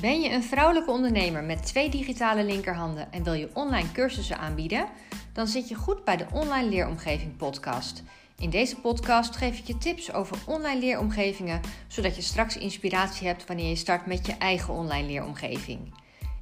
[0.00, 4.86] Ben je een vrouwelijke ondernemer met twee digitale linkerhanden en wil je online cursussen aanbieden?
[5.32, 8.02] Dan zit je goed bij de Online Leeromgeving podcast.
[8.38, 13.46] In deze podcast geef ik je tips over online leeromgevingen, zodat je straks inspiratie hebt
[13.46, 15.94] wanneer je start met je eigen online leeromgeving.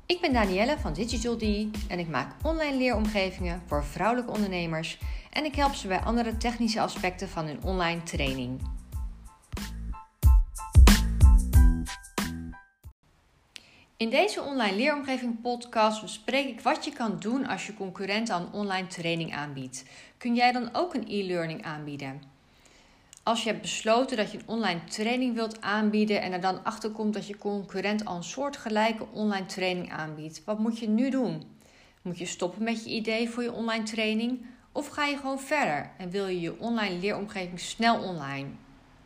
[0.07, 1.43] Ik ben Danielle van Digital D
[1.88, 4.98] en ik maak online leeromgevingen voor vrouwelijke ondernemers
[5.30, 8.61] en ik help ze bij andere technische aspecten van hun online training.
[13.99, 18.53] In deze online leeromgeving podcast bespreek ik wat je kan doen als je concurrent aan
[18.53, 19.85] online training aanbiedt.
[20.19, 22.22] Kun jij dan ook een e-learning aanbieden?
[23.22, 26.91] Als je hebt besloten dat je een online training wilt aanbieden en er dan achter
[26.91, 31.43] komt dat je concurrent al een soortgelijke online training aanbiedt, wat moet je nu doen?
[32.03, 35.91] Moet je stoppen met je idee voor je online training of ga je gewoon verder
[35.98, 38.48] en wil je je online leeromgeving snel online?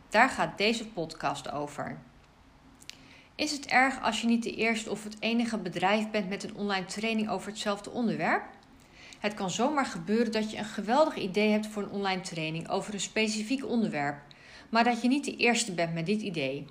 [0.09, 1.97] Daar gaat deze podcast over.
[3.35, 6.55] Is het erg als je niet de eerste of het enige bedrijf bent met een
[6.55, 8.43] online training over hetzelfde onderwerp?
[9.19, 12.93] Het kan zomaar gebeuren dat je een geweldig idee hebt voor een online training over
[12.93, 14.21] een specifiek onderwerp,
[14.69, 16.65] maar dat je niet de eerste bent met dit idee.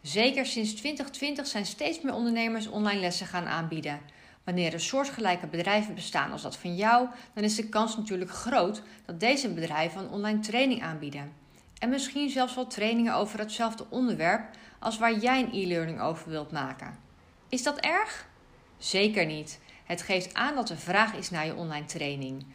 [0.00, 4.00] Zeker sinds 2020 zijn steeds meer ondernemers online lessen gaan aanbieden.
[4.44, 8.82] Wanneer er soortgelijke bedrijven bestaan als dat van jou, dan is de kans natuurlijk groot
[9.04, 11.45] dat deze bedrijven een online training aanbieden.
[11.78, 16.52] En misschien zelfs wel trainingen over hetzelfde onderwerp als waar jij een e-learning over wilt
[16.52, 16.98] maken.
[17.48, 18.28] Is dat erg?
[18.78, 19.60] Zeker niet.
[19.84, 22.46] Het geeft aan dat er vraag is naar je online training.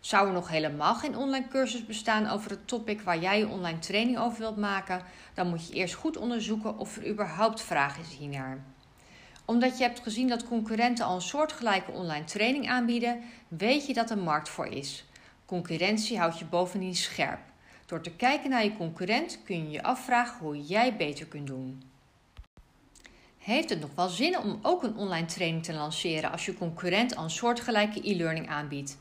[0.00, 3.78] Zou er nog helemaal geen online cursus bestaan over het topic waar jij je online
[3.78, 5.02] training over wilt maken,
[5.34, 8.64] dan moet je eerst goed onderzoeken of er überhaupt vraag is hiernaar.
[9.44, 14.10] Omdat je hebt gezien dat concurrenten al een soortgelijke online training aanbieden, weet je dat
[14.10, 15.04] er markt voor is.
[15.46, 17.51] Concurrentie houdt je bovendien scherp.
[17.92, 21.82] Door te kijken naar je concurrent kun je je afvragen hoe jij beter kunt doen.
[23.38, 27.16] Heeft het nog wel zin om ook een online training te lanceren als je concurrent
[27.16, 28.98] al een soortgelijke e-learning aanbiedt?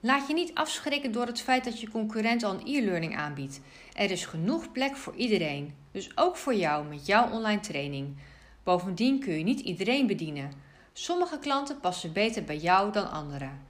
[0.00, 3.60] Laat je niet afschrikken door het feit dat je concurrent al een e-learning aanbiedt.
[3.92, 8.16] Er is genoeg plek voor iedereen, dus ook voor jou met jouw online training.
[8.62, 10.52] Bovendien kun je niet iedereen bedienen.
[10.92, 13.60] Sommige klanten passen beter bij jou dan anderen.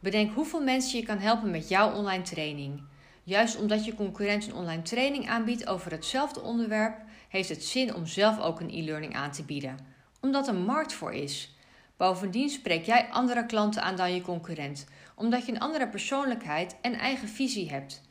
[0.00, 2.82] Bedenk hoeveel mensen je kan helpen met jouw online training.
[3.26, 6.96] Juist omdat je concurrent een online training aanbiedt over hetzelfde onderwerp,
[7.28, 9.78] heeft het zin om zelf ook een e-learning aan te bieden,
[10.20, 11.54] omdat er markt voor is.
[11.96, 16.94] Bovendien spreek jij andere klanten aan dan je concurrent, omdat je een andere persoonlijkheid en
[16.94, 18.02] eigen visie hebt.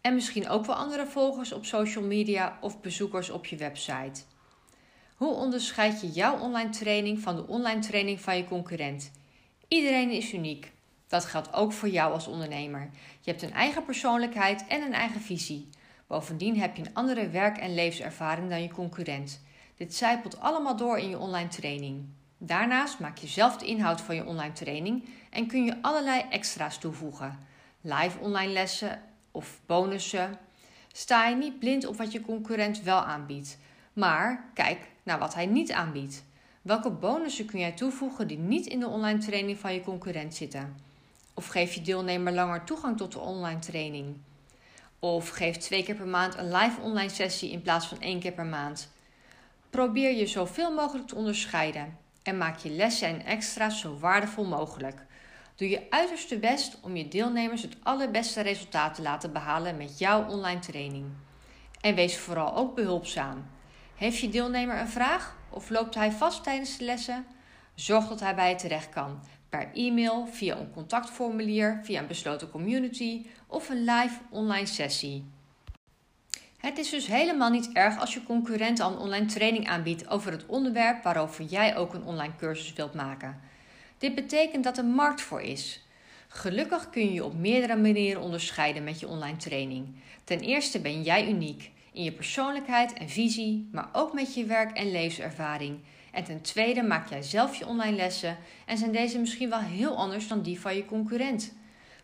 [0.00, 4.22] En misschien ook wel andere volgers op social media of bezoekers op je website.
[5.16, 9.10] Hoe onderscheid je jouw online training van de online training van je concurrent?
[9.68, 10.72] Iedereen is uniek.
[11.10, 12.90] Dat geldt ook voor jou als ondernemer.
[13.20, 15.68] Je hebt een eigen persoonlijkheid en een eigen visie.
[16.06, 19.40] Bovendien heb je een andere werk- en levenservaring dan je concurrent.
[19.76, 22.04] Dit zijpelt allemaal door in je online training.
[22.38, 26.78] Daarnaast maak je zelf de inhoud van je online training en kun je allerlei extra's
[26.78, 27.38] toevoegen.
[27.80, 30.38] Live online lessen of bonussen.
[30.92, 33.58] Sta je niet blind op wat je concurrent wel aanbiedt,
[33.92, 36.24] maar kijk naar wat hij niet aanbiedt.
[36.62, 40.89] Welke bonussen kun jij toevoegen die niet in de online training van je concurrent zitten?
[41.40, 44.16] Of geef je deelnemer langer toegang tot de online training?
[44.98, 48.32] Of geef twee keer per maand een live online sessie in plaats van één keer
[48.32, 48.92] per maand.
[49.70, 55.06] Probeer je zoveel mogelijk te onderscheiden en maak je lessen en extra's zo waardevol mogelijk.
[55.54, 60.28] Doe je uiterste best om je deelnemers het allerbeste resultaat te laten behalen met jouw
[60.28, 61.06] online training.
[61.80, 63.46] En wees vooral ook behulpzaam.
[63.96, 67.26] Heeft je deelnemer een vraag of loopt hij vast tijdens de lessen?
[67.74, 72.50] Zorg dat hij bij je terecht kan per e-mail, via een contactformulier, via een besloten
[72.50, 75.24] community of een live online sessie.
[76.58, 80.32] Het is dus helemaal niet erg als je concurrent al een online training aanbiedt over
[80.32, 83.40] het onderwerp waarover jij ook een online cursus wilt maken.
[83.98, 85.84] Dit betekent dat er markt voor is.
[86.28, 89.86] Gelukkig kun je je op meerdere manieren onderscheiden met je online training.
[90.24, 94.76] Ten eerste ben jij uniek in je persoonlijkheid en visie, maar ook met je werk
[94.76, 95.78] en levenservaring.
[96.12, 98.36] En ten tweede maak jij zelf je online lessen
[98.66, 101.52] en zijn deze misschien wel heel anders dan die van je concurrent.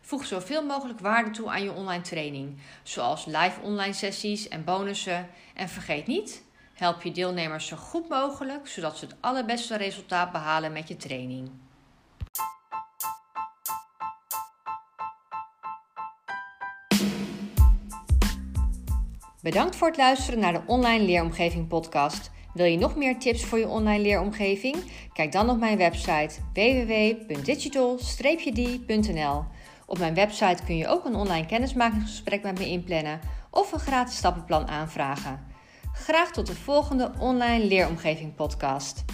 [0.01, 5.27] Voeg zoveel mogelijk waarde toe aan je online training, zoals live online sessies en bonussen.
[5.53, 6.43] En vergeet niet,
[6.73, 11.49] help je deelnemers zo goed mogelijk, zodat ze het allerbeste resultaat behalen met je training.
[19.41, 22.31] Bedankt voor het luisteren naar de Online Leeromgeving podcast.
[22.57, 24.75] Wil je nog meer tips voor je online leeromgeving?
[25.13, 29.43] Kijk dan op mijn website www.digital-d.nl.
[29.85, 33.19] Op mijn website kun je ook een online kennismakingsgesprek met me inplannen
[33.51, 35.45] of een gratis stappenplan aanvragen.
[35.93, 39.05] Graag tot de volgende Online Leeromgeving podcast.